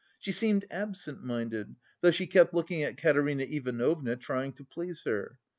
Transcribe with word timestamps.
She 0.19 0.31
seemed 0.31 0.65
absent 0.71 1.21
minded, 1.23 1.75
though 2.01 2.09
she 2.09 2.25
kept 2.25 2.55
looking 2.55 2.81
at 2.81 2.97
Katerina 2.97 3.43
Ivanovna, 3.43 4.15
trying 4.15 4.53
to 4.53 4.63
please 4.63 5.03
her. 5.03 5.37